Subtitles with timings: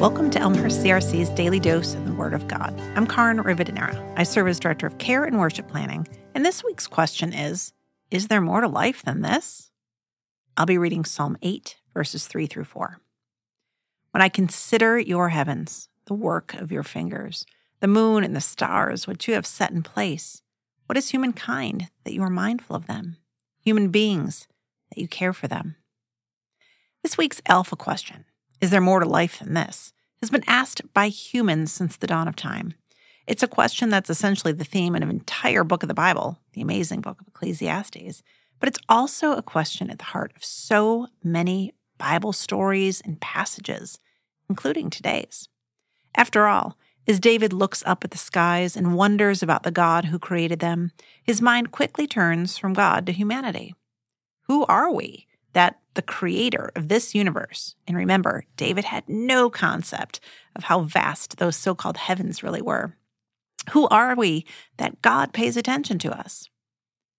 [0.00, 2.74] Welcome to Elmhurst CRC's Daily Dose of the Word of God.
[2.96, 4.14] I'm Caryn Rivadeneira.
[4.16, 7.74] I serve as Director of Care and Worship Planning, and this week's question is
[8.10, 9.70] Is there more to life than this?
[10.56, 12.98] I'll be reading Psalm 8, verses 3 through 4.
[14.12, 17.44] When I consider your heavens, the work of your fingers,
[17.80, 20.40] the moon and the stars, which you have set in place,
[20.86, 23.18] what is humankind that you are mindful of them?
[23.66, 24.48] Human beings
[24.88, 25.76] that you care for them?
[27.02, 28.24] This week's Alpha question
[28.60, 29.92] is there more to life than this?
[30.20, 32.74] has been asked by humans since the dawn of time.
[33.26, 36.60] It's a question that's essentially the theme of an entire book of the Bible, the
[36.60, 38.22] amazing book of Ecclesiastes,
[38.58, 43.98] but it's also a question at the heart of so many Bible stories and passages,
[44.48, 45.48] including today's.
[46.14, 50.18] After all, as David looks up at the skies and wonders about the God who
[50.18, 50.92] created them,
[51.22, 53.74] his mind quickly turns from God to humanity.
[54.48, 57.74] Who are we that the creator of this universe.
[57.86, 60.20] And remember, David had no concept
[60.54, 62.96] of how vast those so called heavens really were.
[63.70, 64.46] Who are we
[64.78, 66.48] that God pays attention to us?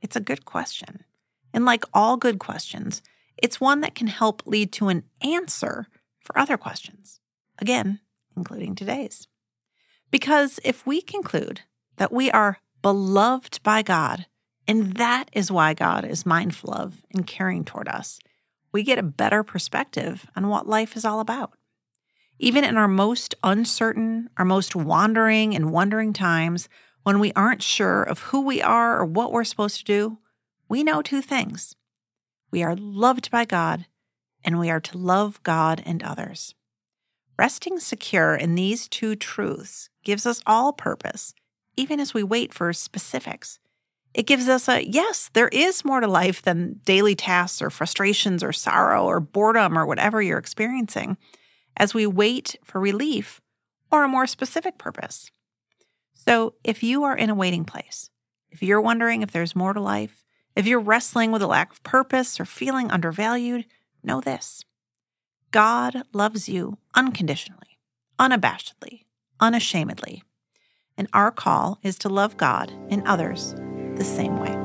[0.00, 1.04] It's a good question.
[1.52, 3.02] And like all good questions,
[3.36, 5.88] it's one that can help lead to an answer
[6.20, 7.20] for other questions.
[7.58, 8.00] Again,
[8.36, 9.26] including today's.
[10.10, 11.62] Because if we conclude
[11.96, 14.26] that we are beloved by God,
[14.66, 18.18] and that is why God is mindful of and caring toward us,
[18.70, 21.54] we get a better perspective on what life is all about.
[22.38, 26.68] Even in our most uncertain, our most wandering and wondering times,
[27.02, 30.18] when we aren't sure of who we are or what we're supposed to do,
[30.68, 31.76] we know two things.
[32.50, 33.86] We are loved by God,
[34.44, 36.54] and we are to love God and others.
[37.38, 41.34] Resting secure in these two truths gives us all purpose,
[41.76, 43.58] even as we wait for specifics
[44.14, 48.42] it gives us a yes, there is more to life than daily tasks or frustrations
[48.42, 51.16] or sorrow or boredom or whatever you're experiencing
[51.76, 53.40] as we wait for relief
[53.90, 55.30] or a more specific purpose.
[56.12, 58.10] So, if you are in a waiting place,
[58.50, 60.24] if you're wondering if there's more to life,
[60.54, 63.64] if you're wrestling with a lack of purpose or feeling undervalued,
[64.04, 64.64] know this
[65.50, 67.78] God loves you unconditionally,
[68.18, 69.04] unabashedly,
[69.40, 70.22] unashamedly.
[70.98, 73.54] And our call is to love God and others
[73.96, 74.61] the same way.